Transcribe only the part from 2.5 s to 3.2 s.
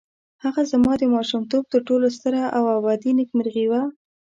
او ابدي